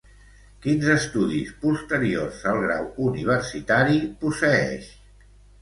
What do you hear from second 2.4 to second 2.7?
al